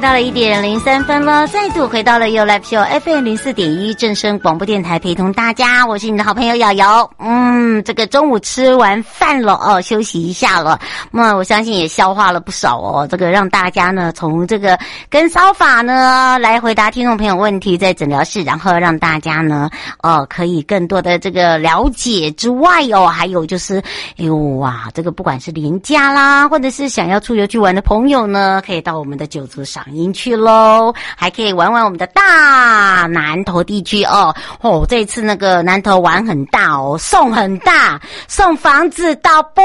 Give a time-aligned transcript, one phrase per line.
[0.00, 7.10] 到了一点零三分了，再度回到了 You Live Show FM 零四点一正声广播电台，陪同大家，我是你的好朋友瑶瑶。
[7.18, 10.80] 嗯，这个中午吃完饭了哦，休息一下了。
[11.10, 13.06] 那我相信也消化了不少哦。
[13.10, 14.78] 这个让大家呢，从这个
[15.10, 19.68] 跟骚法呢来回答听众朋友问题，在诊疗室，然后让大家呢，
[20.02, 23.78] 呃，可以更多的这个了解之外哦，还有就是，
[24.16, 29.84] 哎呦哇，这个不管是邻家啦，或者是想要出游去玩的朋友呢，可以到我们的九族赏。
[29.94, 34.34] 进去喽，还可以玩玩我们的大南投地区哦。
[34.60, 39.62] 哦，这一次那个南投玩很大哦，送很大，送房子到波，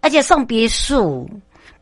[0.00, 1.28] 而且送别墅，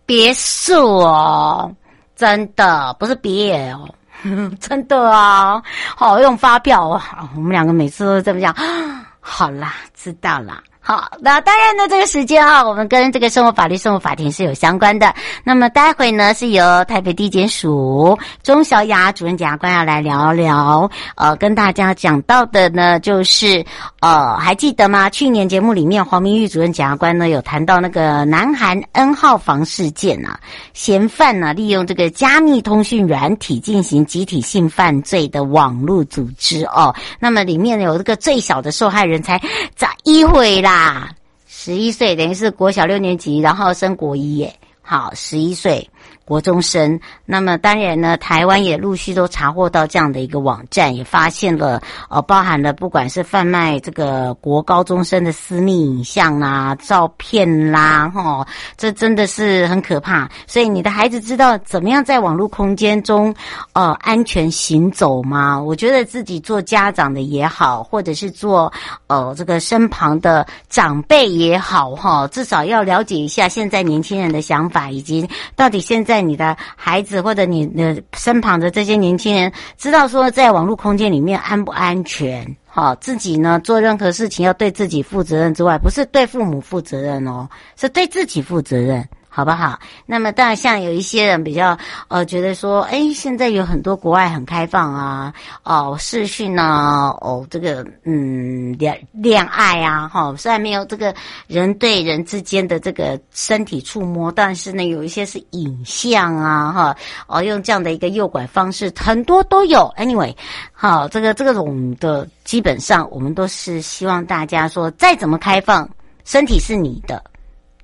[0.05, 1.71] 别墅哦，
[2.15, 3.89] 真的不是别哦，
[4.61, 5.63] 真的啊，
[5.97, 7.29] 好用发票啊。
[7.35, 8.55] 我们两个每次都这么讲，
[9.21, 10.63] 好啦，知道啦。
[10.87, 15.13] 好，那当然呢，这个时间啊，我们跟这个生活法律、生活法庭是有相关的。
[15.43, 20.89] 那么待会呢，是由台北地检署钟小雅主任检察官要来聊聊。
[21.17, 23.67] 呃，跟大家讲到的呢，就是
[23.99, 25.11] 呃，还记得吗？
[25.11, 30.39] 去年节目里面，黄明玉主任检察官呢有谈到那个南韩 N 号房事件啊，
[30.73, 36.95] 嫌犯呢利用这个加密通讯软体进行集体性犯罪的网络组织哦。
[37.19, 39.37] 那么里面有这个最小的受害人才
[39.75, 40.76] 咋一回啦？
[40.77, 41.11] 啊，
[41.47, 44.55] 十一岁等于是国小六年级，然后升国一耶。
[44.83, 45.89] 好，十一岁。
[46.27, 58.45] 国中生，那么当然呢，台湾也陆续都查获到这样的一个网站，也发现了，呃，包含了不管是贩卖这个国高中生的私密影像啦、照片啦，齁，
[58.77, 60.29] 这真的是很可怕。
[60.49, 63.33] 所以你的孩子知道怎么样在网络空间中，
[63.75, 65.63] 呃，安全行走吗？
[65.63, 68.73] 我觉得自己做家长的也好，或者是做
[69.07, 76.16] 呃这个身旁的长辈也好，哈，至少要了解一下现在年轻人的想法，以及到底现在。
[76.17, 82.57] 在你的孩子或者你的身旁的这些年轻人，知道说在网络空间里面安不安全？
[82.65, 89.07] 好，自己呢做任何事情要对自己负责任之外，不是对父母负责任哦，是对自己负责任。
[89.37, 89.79] 好不好？
[90.07, 91.77] 那么当然，像有一些人比较
[92.09, 101.15] 呃，觉得说，哎，现在有很多国外很开放啊，哦，视讯啊，哦，这个嗯，恋恋爱啊，哈、哦，虽然没有这个
[101.49, 106.97] 人对人之间的这个身体触摸，但是呢，有一些是影像啊，哈，
[107.27, 109.93] 哦，用这样的一个诱拐方式，很多都有。
[109.99, 110.35] Anyway，
[110.73, 115.87] 好，这个这个种的，基本上我们都是希望大家说，再怎么开放，
[116.25, 117.23] 身体是你的，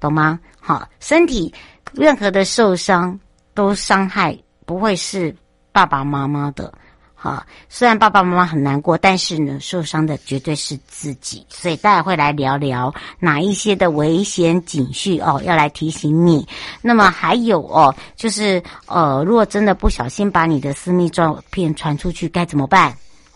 [0.03, 0.41] 懂吗？
[0.59, 1.55] 好，身体
[1.93, 3.19] 任何的受伤
[3.55, 4.37] 都伤害
[4.67, 5.35] 不会是
[5.71, 6.73] 爸爸妈妈的。
[7.15, 11.47] 好，虽然爸爸妈妈很难过，但是呢，受伤的绝对是自己。
[11.49, 16.45] 所以大家会来聊聊哪一些的危险警讯哦，要来提醒你。
[16.81, 22.93] 那么还有哦，就是呃，如果真的不小心把你的私密照片传出去，该怎么办？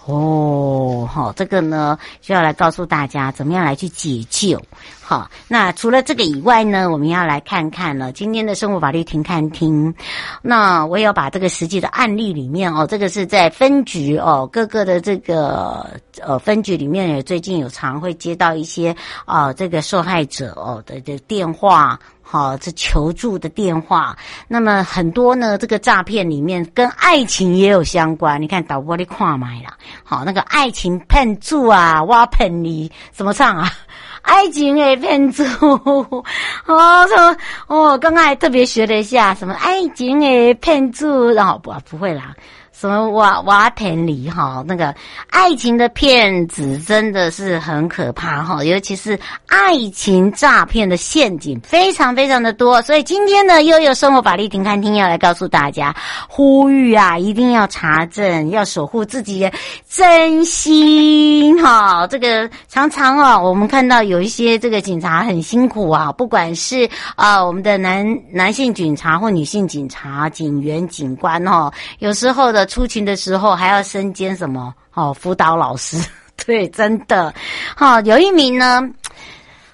[0.06, 4.62] 哦，好，这个呢就要来告诉大家怎么样来去解救。
[5.02, 9.94] 好，那除了这个以外呢，我们要来看看了今天的生活法律停看听。
[10.42, 15.88] 那我也要把这个实际的案例里面哦，这个是在分局哦，各个的这个
[16.20, 18.90] 呃分局里面也最近有常会接到一些
[19.24, 21.98] 啊、呃、这个受害者哦的的电话。
[22.28, 24.16] 好，这求助的电话，
[24.48, 28.42] 那么很多呢，这个诈骗里面跟爱情也有相关。
[28.42, 33.70] 你看导播你看麦啦，好，那个爱情骗住啊，挖盆你怎么唱啊？
[34.26, 36.24] 爱情的骗子，哦，
[36.66, 37.36] 说
[37.68, 42.34] 哦，刚刚还特别学了一下什么爱情的骗子，然后不不会啦。
[42.78, 44.94] 什么瓦瓦田里哈，那个
[45.30, 55.96] 爱情的骗子真的是很可怕哈，尤其是爱情诈骗的陷阱非常非常的多，所以今天呢，悠悠生活法律停看听要来告诉大家，
[56.28, 59.50] 呼吁啊，一定要查证，要守护自己的
[59.88, 62.06] 真心哈。
[62.06, 72.65] 这个常常啊，我们看到有一些这个警察很辛苦啊，不管是啊我们的男男性警察或女性警察、警员、警官哈，有时候的。
[72.66, 74.74] 出勤的时候还要身兼什么？
[74.94, 75.96] 哦，辅导老师，
[76.44, 77.32] 对，真的，
[77.76, 78.80] 好，有一名呢，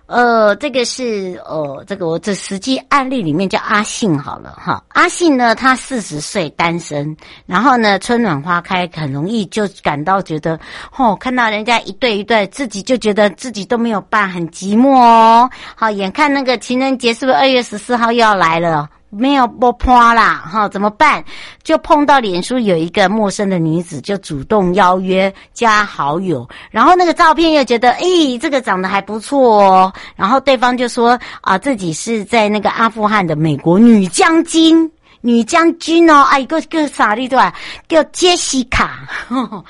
[0.06, 4.52] 呃，这个是呃，这个我这实际案例里面叫阿信好了。
[4.58, 7.16] 哈，阿信呢，他四十岁单身，
[7.46, 10.58] 然后呢，春暖花开，很容易就感到觉得，
[10.96, 18.90] 哦，看到人家一对一对，自己就觉得自己都没有伴，很寂寞哦，好，眼看那个情人节是不是二月十四号又要来了？
[19.14, 21.22] 没有不破啦，哈，怎么办？
[21.62, 37.52] 就碰到脸书有一个陌生的女子，就主动邀约加好友，然后那个照片又觉得，诶，这个长得还不错哦，然后对方就说啊，自己是在那个阿富汗的美国女将军，女将军哦，哎，个个啥的对吧？
[37.88, 39.62] 叫杰西卡，呵呵，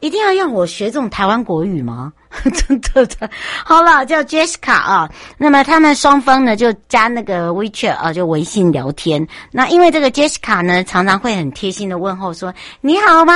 [0.00, 2.12] 一定要让我学这种台湾国语吗？
[2.54, 3.28] 真的的，
[3.64, 5.10] 好了，叫 Jessica 啊。
[5.36, 9.26] 那么他们双方呢就加那个 WeChat 啊，就微信聊天。
[9.50, 13.34] 那因为这个 Jessica 呢，常常会很贴心的问候说：“你好吗？”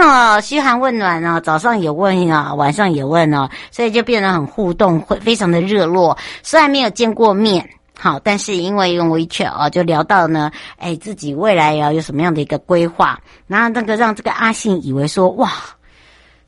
[0.00, 6.16] 哈，嘘寒问暖啊，早上也问啊，晚上也问啊，所以就变得很互动，会非常的热络。
[6.44, 7.68] 虽然没有见过面，
[7.98, 13.18] 好，但是因为用 WeChat 啊，就聊到呢，哎，自己未来要有什么样的一个规划，
[13.48, 15.50] 然后那个让这个阿信以为说，哇。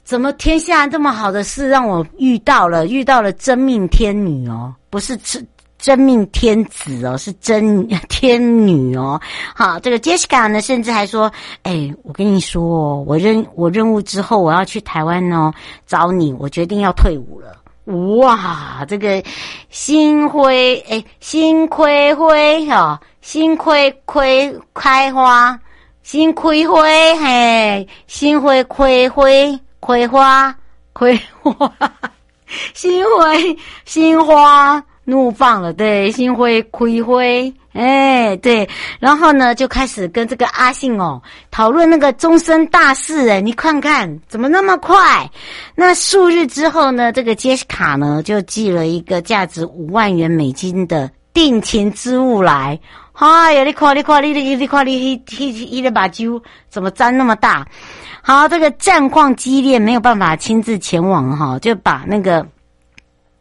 [0.05, 2.87] 怎么天下这么好的事让我遇到了？
[2.87, 5.47] 遇到了真命天女哦，不是真
[5.79, 9.21] 真命天子哦，是真 天女哦。
[9.55, 11.31] 好，这个 Jessica 呢，甚至还说
[11.63, 15.53] ：“哎，我跟你说，我任我任务之后，我要去台湾哦
[15.87, 17.57] 找你，我决定要退伍了。”
[18.19, 19.23] 哇，这个
[19.71, 25.59] 心灰哎，心灰灰哈，心亏亏开花，
[26.05, 29.59] 心亏灰嘿，心灰亏灰。
[29.83, 30.55] 葵花，
[30.93, 31.73] 葵花，
[32.73, 38.69] 心灰，心花怒放了，对，心灰，葵灰，哎，对，
[39.01, 41.21] 然后呢，就开始跟这个阿信哦
[41.51, 45.29] 讨论那个终身大事，哎，你看看怎么那么快？
[45.75, 52.79] 那数日之后呢，这个杰西卡呢就寄了一个价值五万元美金的定情之物来，
[53.13, 57.67] 哎呀，你看，你看，你你你看，你一一一个把揪怎么粘那么大？
[58.23, 62.47] 好，这个战况激烈，没有办法亲自前往哈，就把那个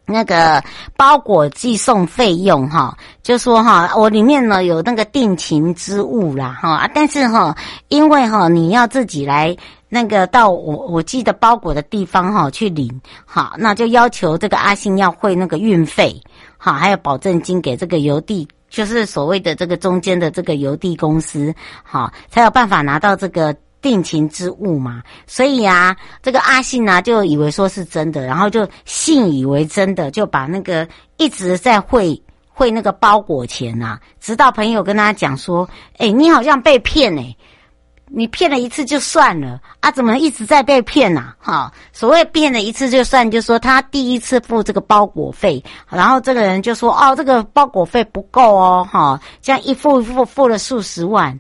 [0.06, 0.62] 那个
[0.98, 7.56] 包裹寄送费用哈，就说哈，我里面呢有那个定情之物啦哈，但是哈，
[7.88, 9.56] 因为哈你要自己来
[9.88, 16.22] 那个到我我寄的包裹的地方哈去领，好，那就要求这个阿信要汇那个运费，
[16.58, 21.54] 好，还有保证金给这个邮递，就是所谓的这个中间的这个邮递公司，
[21.84, 23.56] 好，才有办法拿到这个。
[23.82, 30.88] 定情之物嘛，所以啊，这个阿信呢、啊、就以为说是真的，然后就信以为真的，就把那个
[31.18, 37.36] 一直在汇汇那个包裹钱呐、啊，直到朋友跟他讲说：“哎、你好像被骗哎、
[38.14, 51.40] 你骗了一次就算了啊，怎么一直在被骗呐、啊？”哈，所谓骗了一次就算，就说他第一次付这个包裹费，然后这个人就说：“哦，这个包裹费不够哦，哈，这样一付一付付了数十万。”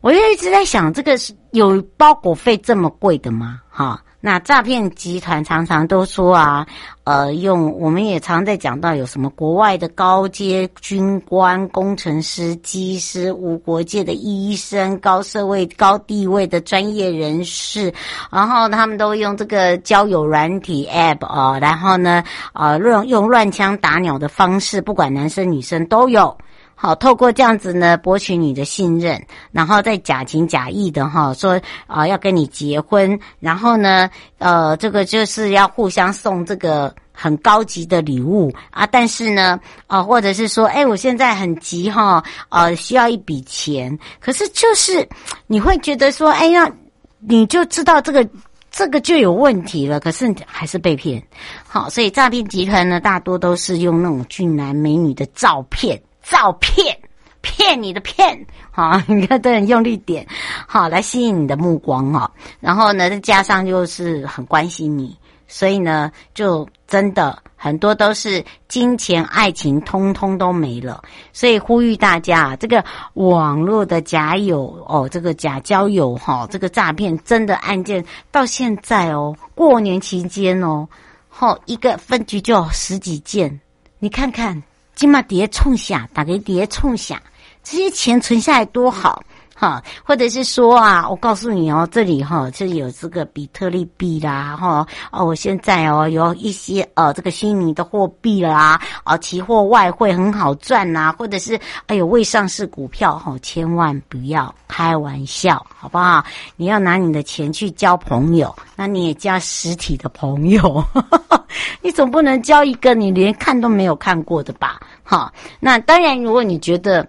[0.00, 3.60] 我就一直在想，这个是有包裹费这么贵的吗？
[3.68, 6.66] 哈，那诈骗集团常常都说啊，
[7.04, 17.90] 呃，用我们也常在讲到有什么国外的高阶军官、工程师、机师、无国界的医生、高社会、高地位的专业人士，
[18.30, 26.36] 然后他们都用这个交友软体 App 啊，然后呢，啊，用用乱枪打鸟的方式，不管男生女生都有。
[26.80, 29.20] 好，透过这样子呢，博取你的信任，
[29.50, 34.08] 然后再假情假意的哈说啊、要跟你结婚，然后呢，
[34.38, 39.58] 呃，这个就是要互相送这个很高级的礼物啊，但是呢，
[39.88, 45.04] 啊、或者是说，哎，我现在很急哈，呃，需要一笔钱，可是就是
[45.48, 46.70] 你会觉得说，哎呀，
[47.18, 48.24] 你就知道这个
[48.70, 51.20] 这个就有问题了，可是还是被骗。
[51.66, 56.00] 好，所以诈骗集团呢，大多都是用那种俊男美女的照片。
[56.30, 56.98] 照骗，
[57.40, 60.26] 骗你的骗，好， 你看都很用力点，
[60.66, 62.30] 好来吸引你的目光哈。
[62.60, 65.16] 然后呢，再加上就是很关心你，
[65.46, 71.02] 所以呢，就真的很多都是金钱、爱情，通通都没了。
[71.32, 80.86] 所以呼吁大家，这个网络的假友哦，这个假交友哈、哦，这个诈骗真的案件到现在哦，过年期间哦，
[81.28, 83.60] 好一个分局就有十几件，
[83.98, 84.62] 你看看，
[84.98, 87.22] 金马碟冲下，打个碟冲下，
[87.62, 89.22] 这些钱存下来多好。
[89.60, 106.24] 哈，或者是说啊，我告诉你哦，这里哈，这里有这个比特币币啦，哈，哦，我现在哦有一些呃这个虚拟的货币啦，啊，期货外汇很好赚呐，或者是哎呦未上市股票哈，千万不要开玩笑，好不好？
[106.54, 110.84] 你要拿你的钱去交朋友，那你也交实体的朋友，
[111.82, 114.78] 你总不能交一个你连看都没有看过的吧？
[115.02, 117.04] 哈，那当然，如果你觉得。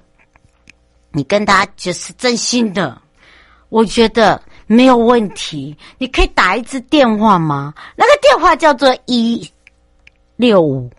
[1.11, 3.01] 你跟他就是真心的，
[3.69, 5.75] 我觉得没有问题。
[5.97, 7.73] 你可以打一次电话吗？
[7.95, 9.49] 那个电话叫做一
[10.35, 10.89] 六五，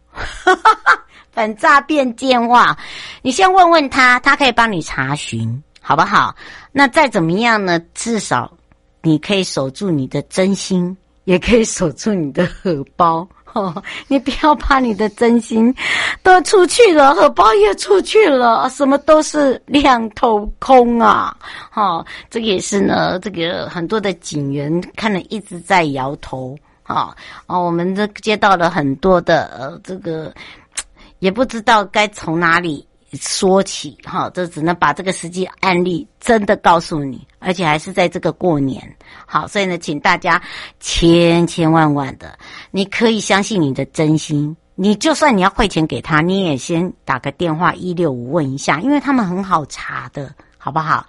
[1.31, 2.77] 反诈骗电话。
[3.23, 6.35] 你先问问他，他可以帮你查询，好不好？
[6.73, 7.81] 那再怎么样呢？
[7.95, 8.53] 至少
[9.03, 13.27] 你可以守住你的真心，也可以守住你的荷包。
[13.53, 15.75] 哦， 你不要怕，你的真心
[16.23, 21.37] 都出去了，荷包也出去了，什么都是两头空啊！
[21.71, 26.57] 哈，这个也是呢，这个很多的警员看了一直在摇头。
[26.83, 27.15] 啊，
[27.47, 30.35] 哦，我们这接到了很多的呃，这个
[31.21, 32.85] 也不知道该从哪里。
[33.13, 38.97] 说起哈，这只能把这个实际案例真的告诉你，而且还是在这个过年。
[39.27, 40.41] 好，所以呢，请大家
[40.79, 42.39] 千千万万的，
[42.71, 44.57] 你可以相信你的真心。
[44.77, 51.07] 你就算你要汇钱给他，你也先打个电话一六五问一下，因为他们很好查的，好不好？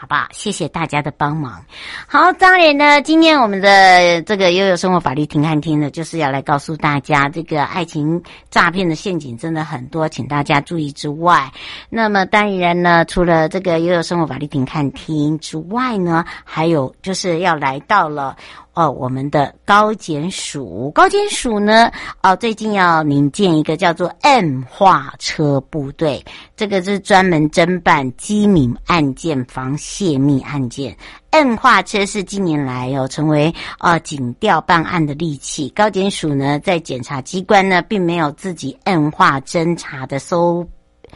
[0.00, 1.62] 好吧，谢谢大家的帮忙。
[2.06, 11.52] 好，当然呢，今天我们的这个悠悠生活法律庭看庭呢，就是要来告诉大家，这个爱情诈骗的陷阱真的很多，请大家注意之外，
[11.90, 18.34] 那么当然呢，除了这个悠悠生活法律庭看庭之外呢，还有就是要来到了。
[18.80, 26.24] 哦，我们的高检署，高检署呢，哦，最近要领建一个叫做 M 化车部队，
[26.56, 30.96] 这个是专门侦办机敏案件、防泄密案件。
[31.28, 35.68] M 化车是近年来哦成为呃警调办案的利器。
[35.76, 40.66] 高检署呢，在检察机关呢，并没有自己 M 化侦查的搜。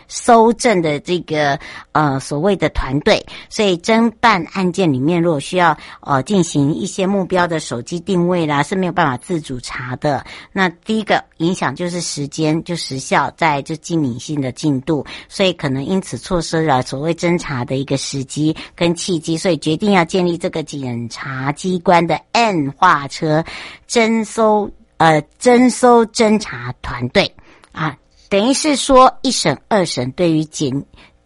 [0.08, 1.58] 搜证的这个
[1.92, 10.24] 呃所谓的团队，所以侦办案件里面，如果需要呃进行一些目标的手机定位啦，是没有办法自主查的。
[10.52, 23.44] 那第一个影响就是时间，就时效在就机敏性的进度，所以可能因此错失了所谓侦查的一个时机跟契机，所以决定要建立这个检察机关的 N 化车
[23.88, 27.32] 侦搜呃侦搜侦查团队
[27.72, 27.96] 啊。
[28.28, 30.84] 等于是说，一审、二审对于检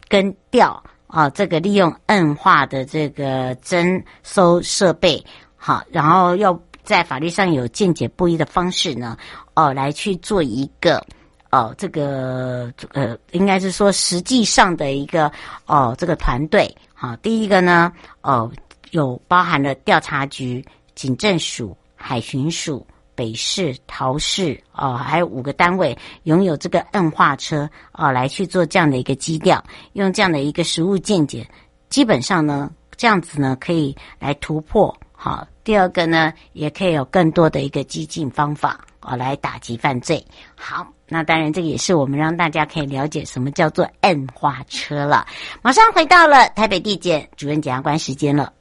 [0.09, 5.25] 跟调啊，这个利用 M 化的这个侦搜设备，
[5.57, 9.17] 好，然后要在法律上有见解不一的方式呢，
[9.55, 11.03] 哦，来去做一个
[11.51, 15.33] 哦，这个呃，应该是说实际上的一个
[15.67, 17.91] 哦，这个团队，好，第一个呢，
[18.23, 18.51] 哦，
[18.91, 20.63] 有包含了调查局、
[20.95, 22.87] 警政署、海巡署。
[23.19, 29.61] 北市、桃市哦，还有五个单位拥有这个 M 化车哦，来去做这样的一个基调，
[29.95, 31.45] 用这样的一个实物见解，
[31.89, 34.97] 基本上呢，这样子呢可以来突破。
[35.11, 40.25] 好，第二个呢，也可以有更多的一个激进方法哦，来打击犯罪。
[40.55, 45.27] 好，那当然这个也是我们让大家可以了解什么叫做 M 化车了。
[45.61, 48.53] 马上回到了台北地检主任检察官时间了。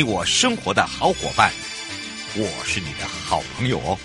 [0.00, 1.50] 你我生活的好伙伴，
[2.34, 3.98] 我是你的好朋友哦。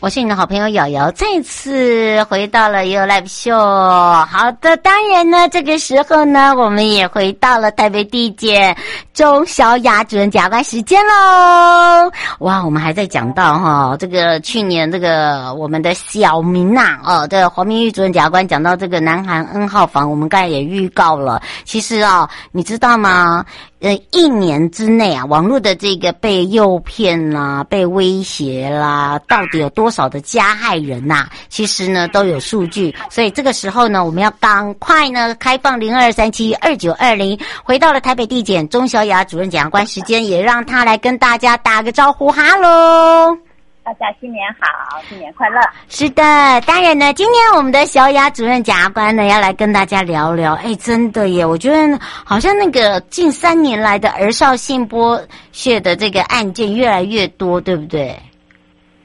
[0.00, 4.26] 我是你的好朋友瑶瑶，再次回到了 You Live Show。
[4.26, 8.76] 好的，当然呢，这个时候呢，我们也回到了台北地检
[9.14, 12.12] 钟小雅主任检察官时间喽。
[12.40, 21.40] 哇，我们还在讲到哈，这个去年这个我们的小明呐、啊，哦，这个黄明玉主任检察官讲到这个南韩 N 号房，我们刚才也预告了。
[21.64, 23.42] 其实啊、哦，你知道吗？
[23.84, 31.30] 呃，一年之内啊，网络的这个被诱骗啦、被威胁啦，到底有多少的加害人呐、啊？
[31.50, 43.43] 其实呢都有数据，所以这个时候呢，我们要赶快呢开放零二三七二九二零，回到了台北地检钟小雅主任检察官时间，也让他来跟大家打个招呼，哈喽。
[43.84, 45.60] 大家新年好，新年快乐！
[45.88, 46.22] 是的，
[46.66, 50.54] 当然呢，今天我们的小雅主任检察官呢要来跟大家聊聊。
[50.54, 55.22] 哎，真的耶，我觉得好像那个近三年来的儿少性剥
[55.52, 58.18] 削的这个案件越来越多，对不对？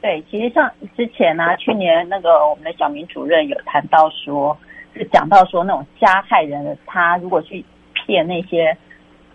[0.01, 4.57] 对，其实像之前呢、啊，去年那个我们的小明主任有谈到说，
[4.95, 8.75] 是讲到说那种加害人他如果去骗那些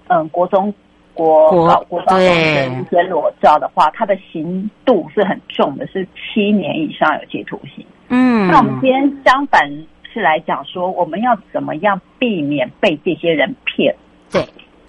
[0.06, 0.72] 嗯国中。
[1.14, 7.86] 国国国高中生一些裸照的话，它的刑度是很重的，是七年以上有期徒刑。
[8.08, 9.66] 嗯，那我们今天相反
[10.12, 13.94] 是来讲说，我们要怎么样避免被这些人骗？
[14.30, 14.44] 对，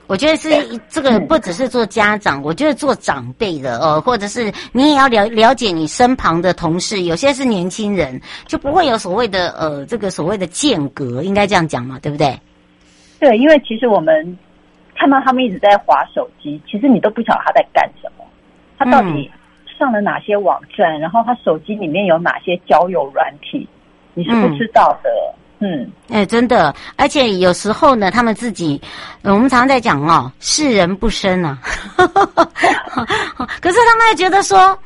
[0.08, 0.50] 我觉得是
[0.90, 12.36] 这个不只是做家长，我觉得做长辈的哦，或者是你也要了了解你身旁的同事，有些是年轻人，就不会有所谓的呃这个所谓的间隔，应该这样讲嘛，对不对？
[13.20, 14.38] 对，因为其实我们。
[14.96, 18.26] 看到他们一直在划手机，其实你都不晓得他在干什么，
[18.78, 19.30] 他到底
[19.78, 23.68] 上了哪些网站，嗯、然后他手机里面有哪些交友软体，
[24.14, 25.10] 你是不知道的。
[25.60, 28.82] 嗯，哎、嗯欸，真的，而且有时候呢，他们自己，
[29.24, 31.58] 我们常常在讲哦，世人不深啊，
[31.98, 34.78] 可是他们还觉得说，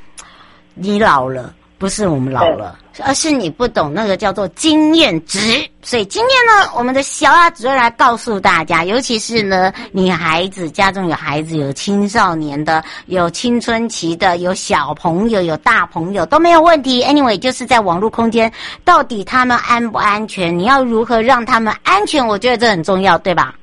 [0.74, 1.54] 你老了。
[1.80, 5.40] 不是我们老了，而是你不懂那个叫做经验值。
[5.82, 17.02] 所以今天呢，我们的小雅主任来告诉大家，尤其是呢，女孩子家中有孩子、有青少年的、有青春期的、有小朋友、有大朋友都没有问题。
[17.04, 18.52] Anyway，就是在网络空间，
[18.84, 20.58] 到底他们安不安全？
[20.58, 22.26] 你要如何让他们安全？
[22.26, 23.56] 我觉得这很重要，对吧？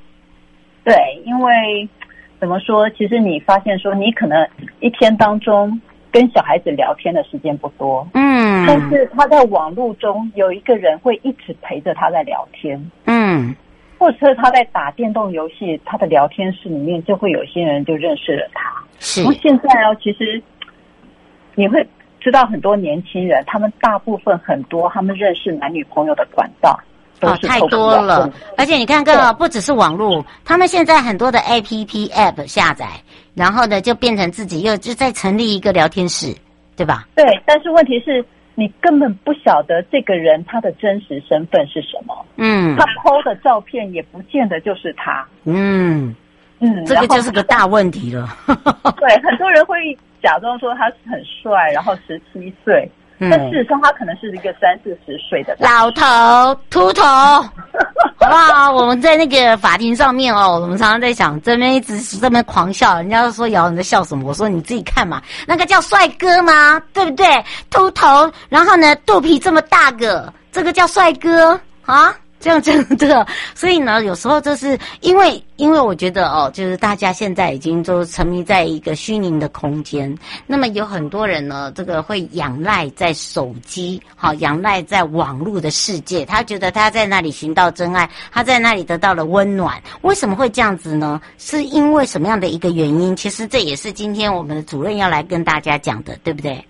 [0.85, 0.95] 对，
[1.27, 1.89] 因为
[2.41, 2.89] 怎么说？
[2.91, 4.39] 其实你发现说，你可能
[4.81, 5.81] 一天当中。
[6.17, 13.55] 跟小孩子聊天的时间不多，嗯，但是他在网络中有一个人会一直陪着他在聊天，嗯，
[13.99, 18.83] 或者是他在打电动游戏，他的聊天室里面就会有些人就认识了他。
[18.99, 20.43] 是，然后现在哦，其实
[21.55, 21.87] 你会
[22.19, 26.81] 知道很多年轻人，他们大部分很多他们认识男女朋友的管道。
[27.21, 32.87] 哦，太多了，而且你看看啊，不只是网络，他们现在很多的 APP App 下载，
[33.37, 36.35] 然后呢就变成自己又就再成立一个聊天室，
[36.75, 37.07] 对吧？
[37.15, 46.17] 对，但是问题是你根本不晓得这个人他的真实身份是什么，嗯，他 PO 的照片也不见得就是他，嗯
[46.61, 48.27] 嗯，这个就是个大问题了。
[48.97, 49.77] 对，很多人会
[50.23, 52.91] 假装说他很帅，然后十七岁。
[53.19, 56.03] 但事实上，他可能是一个三四十岁的老头
[56.71, 57.03] 秃头，
[58.19, 58.71] 好不好？
[58.73, 64.29] 我们在那个法庭上面哦，我们常常在想，这边一直这边狂笑，人家说瑶你在笑什么？
[64.29, 66.81] 我说你自己看嘛，那个叫帅哥吗？
[66.93, 67.27] 对不对？
[67.71, 72.15] 秃头，然后呢，肚皮这么大个，这个叫帅哥啊？
[72.47, 89.83] 这样真的，所以呢，有时候就是因为，因为我觉得哦，就是大家现在已经都沉迷在一个虚拟的空间，那么有很多人呢，这个会仰赖在手机，好，仰赖在网络的世界，他觉得他在那里寻到真爱，他在那里得到了温暖。
[90.03, 91.21] 为什么会这样子呢？
[91.39, 93.17] 是因为什么样的一个原因？
[93.17, 96.65] 其实这也是今天我们的主任要来跟大家讲的，对不对？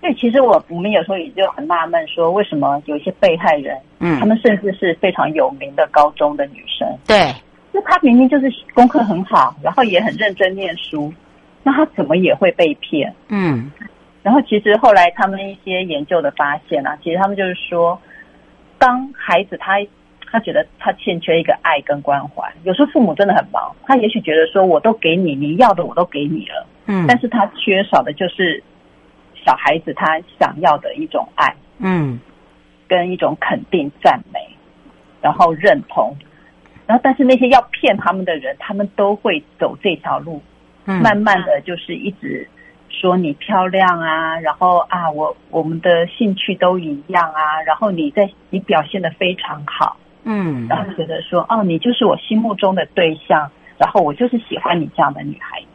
[0.00, 7.34] 对，其实我我们有时候也就很纳闷，说为什么有一些被害人，嗯，他们甚至是非常有名的高中的女生，对，
[7.72, 11.12] 那她明明就是功课很好，然后也很认真念书，
[11.64, 13.12] 那她怎么也会被骗？
[13.28, 13.72] 嗯，
[14.22, 18.00] 然后其实后来他们一些研究的发现啊，其实他们就是说，
[18.78, 19.78] 当孩子他
[20.30, 28.62] 他觉得他欠缺一个爱跟关怀，有时候父母真的很忙，他也许觉得说我都给你，你要的我都给你了，嗯，但是他缺少的就是。
[29.44, 32.18] 小孩子他想要的一种爱，嗯，
[32.86, 34.40] 跟一种肯定、赞美，
[35.20, 36.14] 然后认同，
[36.86, 40.42] 然后但是那些要骗他们的人，他们都会走这条路，
[40.86, 42.48] 嗯，慢慢的就是一直
[42.88, 55.66] 说你漂亮啊，然后啊，我我们的兴趣都一样啊，然后你在你表现的非常好，嗯，然后觉得说哦，你就是我心目中的对象，然后我就是喜欢你这样的女孩子。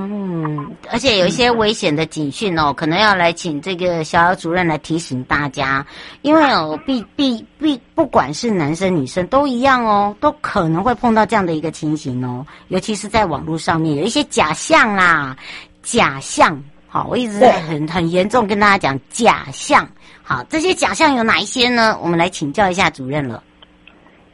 [0.00, 5.84] 嗯，而且有一些危险的警讯哦，可能要来请这个小姚主任来提醒大家，
[6.22, 15.36] 因为哦，必必必，不管是男生女生都一样哦，都可能会碰到这样的一个情形哦，尤其是在网络上面有一些假象啦，
[15.82, 16.62] 假象。
[16.86, 19.86] 好，我一直在很很严重跟大家讲假象。
[20.22, 21.98] 好，这些假象有哪一些呢？
[22.00, 23.42] 我们来请教一下主任了。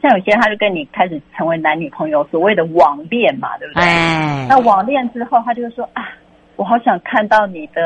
[0.05, 3.81] 像有些他就跟你开始成为男女朋友，所谓的网恋嘛，对不对？
[3.83, 6.09] 哎，那网恋之后，他就会说啊，
[6.57, 7.81] 我好想看到你的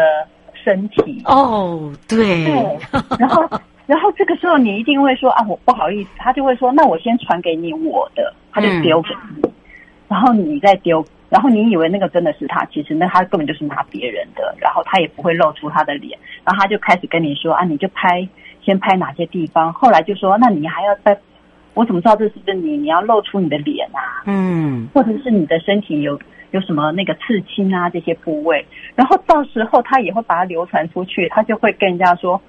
[0.53, 1.21] 身体。
[1.23, 2.77] 哦，对，对，
[3.17, 3.47] 然后
[3.85, 9.51] 然后这个时候你一定会说啊，我不好意思，他就会说，那我先传给你我的，他就丢给你，嗯、
[10.09, 18.27] 然后你再丢，然后你以为那个真的是他，其实那他根本就是拿别人的，然后他也不会露出他的脸，然后他就开始跟你说啊，你就拍，
[18.61, 21.17] 先拍哪些地方，后来就说，那你还要再。
[21.79, 22.75] 我怎么知道这是不是你？
[22.75, 26.19] 你要露出你的脸啊，嗯，或者是你的身体有
[26.51, 28.65] 有什么那个刺青啊这些部位，
[28.95, 32.41] 然后到时候他也会把它流传出去，他就会跟人家说，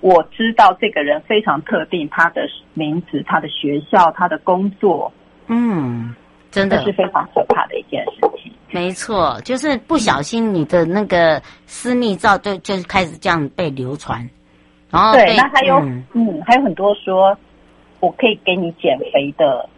[0.00, 5.12] 我知道这个人非常特定，他的名字、他的学校、他的工作，
[5.48, 6.14] 嗯，
[6.52, 8.52] 真的是非常可怕的一件事情。
[8.70, 14.20] 没错，就是不小心你的那个私密照就就开始这样被流传，
[14.88, 17.36] 然后对，那还有嗯，嗯，还有很多说。
[18.00, 19.68] 我可以给你减肥的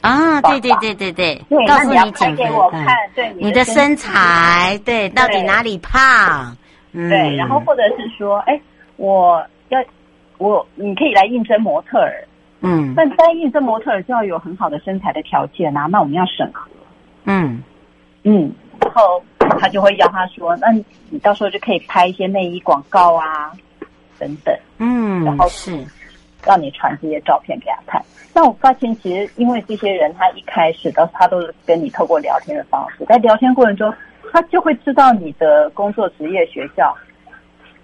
[0.00, 6.56] 啊，对对对对对，对告诉你减肥，我看，对你的身材，对，到底哪里胖？
[6.92, 8.60] 对，然后或者是说，哎，
[8.96, 9.78] 我要
[10.38, 12.26] 我你可以来应征模特儿，
[12.60, 16.68] 嗯，但在应征模特儿就要有很好的身材的条件啊，那我们要审核，
[17.24, 17.62] 嗯。
[18.26, 19.22] 嗯，然后
[19.60, 20.70] 他就会要他说，那
[21.10, 23.52] 你到时候就可以拍一些内衣广告啊，
[24.18, 25.84] 等等，嗯，然后是。
[26.46, 28.02] 让你传这些照片给他看，
[28.34, 33.92] 那我发现其实因为这些人他一开始的他都是跟你透过聊天的方式，在聊天过程中
[34.32, 36.94] 他就会知道你的工作职业学校，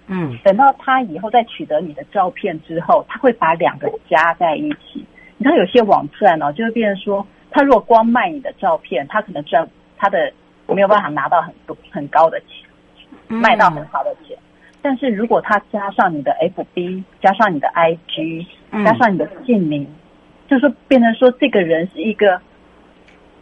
[0.07, 5.05] 嗯，等到他以后再取得你的照片之后，他会把两个加在一起。
[5.37, 10.31] 你看有些网站哦，就会变成说，他如果光卖你的照片，他可能赚他的
[10.67, 14.37] 没有办法拿到很多很高的钱，卖到很好的钱。
[14.81, 18.45] 但是如果他加上你的 FB，加上你的 IG，
[18.83, 19.95] 加上你的姓名，嗯、
[20.49, 22.41] 就是变成说这个人是一个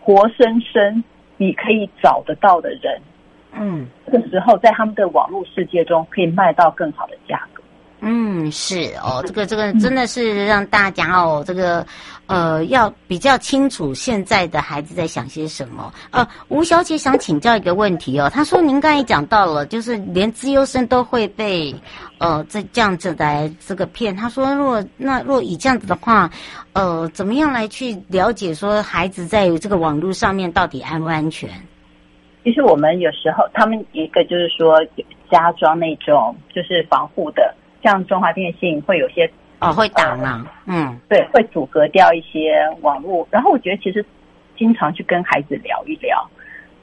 [0.02, 1.04] 活生生
[1.38, 3.02] 你可以找得到的人，
[3.54, 7.59] 嗯，这个时候在他们的网络世界中可以卖到更好的价格。
[8.02, 11.86] 嗯，是哦，这个这个真的是让大家哦，这个
[12.28, 15.94] 呃要比较清楚现在的孩子在想些什么。
[16.12, 21.76] 呃，吴小姐想请教一个问题哦，她说您刚才讲到了，就是连资优生都会被
[22.20, 24.16] 呃这这样子来这个骗。
[24.16, 26.30] 她说，若那若以这样子的话，
[26.72, 31.50] 呃，怎么样来去了解说孩子在这个网络上面到底安不安全？
[32.46, 34.80] 其实我们有时候他们一个就是说
[35.30, 37.54] 加装那种就是防护的。
[37.84, 43.28] 像中华电信会有些哦，会挡啊，嗯，对，会阻隔掉一些网络。
[43.30, 44.06] 然后我觉得其实
[44.58, 46.26] 经常去跟孩子聊一聊，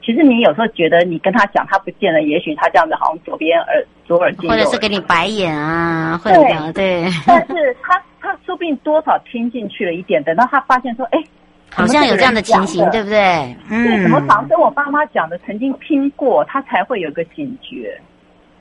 [0.03, 6.37] 其实你有时候觉得你跟他讲他不见了，也许他这样子好像左边耳左耳进，或者是给你白眼啊，或者
[6.73, 11.23] 对，对 但是他他说不定多少听进去了一点，等到他发现说，哎，
[11.71, 13.57] 好像有这样的情形，对不对？
[13.71, 17.99] 嗯，什么常跟我爸妈讲的，曾经听过，他才会有个警觉。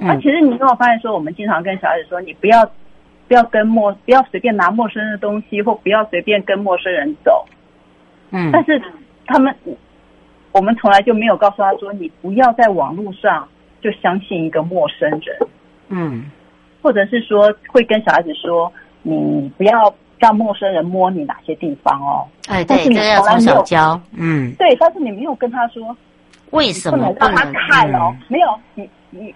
[0.07, 2.65] 啊，其实你有没有发现说，我们经常跟小孩子说，你不要
[3.27, 7.45] 不要跟陌，不要随便拿陌生人的东西，或不要随便跟陌生人走。
[8.31, 8.81] 嗯，但是
[9.25, 9.55] 他们，
[10.51, 13.47] 我们从来就没有告诉他说，你不要在网络上
[13.81, 15.37] 就相信一个陌生人。
[15.89, 16.25] 嗯，
[16.81, 22.27] 或者是说，会跟小孩子说，你不要让陌生人摸你哪些地方哦。
[22.47, 23.99] 哎，对，这个要从小教。
[24.15, 25.95] 嗯，对，但是你没有跟他说
[26.51, 28.15] 为什么不能让他看哦？
[28.27, 29.33] 没有，你你。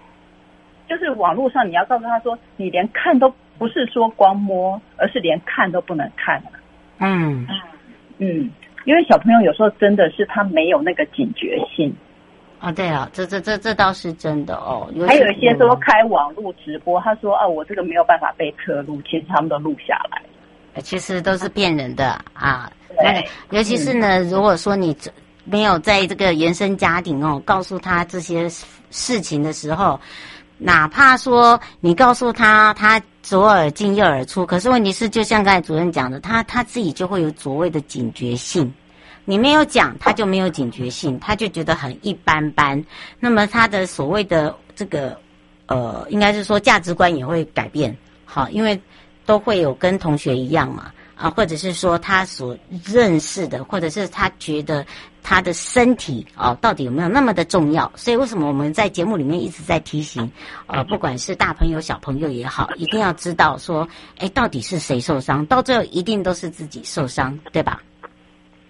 [0.90, 6.50] 就是网络上，你要告诉他说，你连看都不是说光摸，而是连看都不能看了。
[6.98, 7.48] 嗯
[8.18, 8.50] 嗯，
[8.86, 11.96] 因为小朋友有时候真的是他没有那个警觉性。
[12.60, 14.92] 啊，对啊，这这这这倒是真的哦。
[15.08, 20.82] 还有一些说开网络直播，他说啊，我这个没有办法被刻录，其实他们都录下来。
[20.82, 22.70] 其实都是骗人的啊。
[22.98, 24.98] 那个，尤其是呢，如果说你
[25.46, 28.50] 没有在这个原生家庭哦，告诉他这些
[28.90, 30.00] 事情的时候。
[30.60, 38.72] 哪怕说你告诉他，他左耳进右耳出，可是问题是，就像刚才主任讲的，他他自己就会有所谓的警觉性。
[39.24, 42.84] 你没有讲，他就没有警觉性，他就觉得很一般般。
[43.20, 45.18] 那么他的所谓的这个
[45.68, 47.96] 呃，应该是说价值观也会改变。
[48.26, 48.80] 好，因为
[49.26, 50.92] 都会有跟同学一样嘛。
[51.20, 54.86] 啊，或者是说他所认识的，或者是他觉得
[55.22, 57.92] 他的身体啊，到底有没有那么的重要？
[57.96, 60.32] 所以为什么我们在节目里面一直在提醒，
[60.68, 63.86] 呃，不管是大朋友小朋友也好，一定要知道说，
[64.18, 65.46] 哎，到底是谁受伤？
[65.48, 67.82] 到最后一定都是自己受伤，对吧？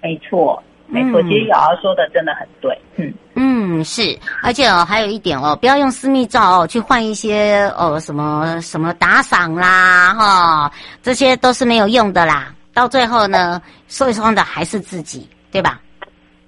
[0.02, 0.62] 没错。
[0.92, 2.76] 没错，其实瑶瑶说的真的很对。
[2.96, 3.49] 嗯嗯，
[3.84, 12.54] 是，而且哦，还有一点哦，不要用私密照哦去换一些哦什么什么打赏啦哈、哦，这些都是没有用的啦。
[12.74, 15.82] 到最后呢，受伤的还是自己，对吧？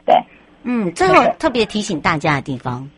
[0.06, 0.16] 对，
[0.64, 2.90] 嗯，最后特别提醒大家的地方，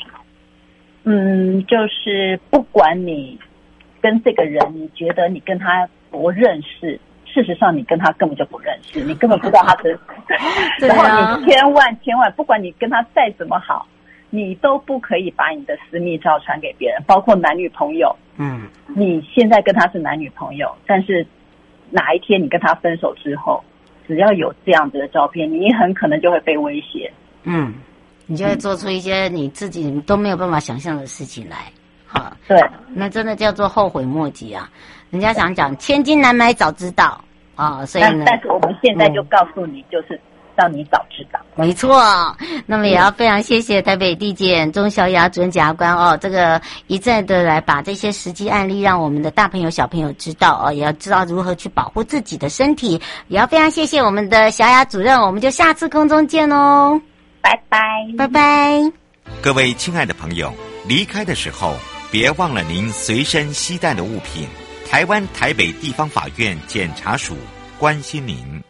[1.04, 3.40] 嗯，就是不管你
[4.02, 7.00] 跟这个人，你觉得你跟他不认识。
[7.26, 10.00] 事实上，你跟他根本就不认识，你根本不知道他是。
[10.86, 13.88] 然后你千万千万，不管你跟他再怎么好，
[14.36, 18.16] 你都不可以把你的私密照传给别人，包括男女朋友。
[18.38, 21.24] 嗯，你现在跟他是男女朋友，但是
[21.92, 23.64] 哪一天你跟他分手之后，
[24.08, 27.14] 只要有这样子的照片，你很可能就会被威胁。
[27.44, 27.76] 嗯，
[28.26, 31.58] 你就会做出一些你自己都没有办法想象的事情来。
[32.08, 34.68] 好，对，那真的叫做后悔莫及啊。
[35.12, 40.20] 人家想讲千金难买早知道啊、哦，所以呢，但是我们现在就告诉你，就是
[40.56, 41.40] 让你早知道。
[41.56, 42.02] 嗯、没错，
[42.66, 53.02] 那么也要非常谢谢台北地检钟小雅主任检察官哦，这个一再的来把这些实际案例让我们的大朋友小朋友知道哦，也要知道如何去保护自己的身体。
[53.28, 57.00] 也要非常谢谢我们的小雅主任，我们就下次空中见哦，
[57.42, 57.80] 拜拜，
[58.18, 58.92] 拜拜。
[59.42, 60.54] 各位亲爱的朋友，
[60.88, 61.76] 离开的时候
[62.12, 64.48] 别忘了您随身携带的物品。
[64.90, 67.36] 台湾台北地方法院检察署
[67.80, 68.64] 关心您。